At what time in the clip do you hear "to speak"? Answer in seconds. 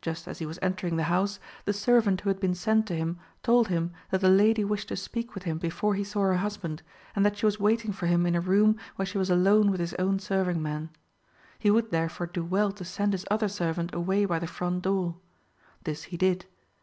4.88-5.34